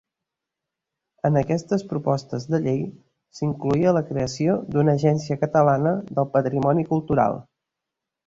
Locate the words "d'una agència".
4.75-5.39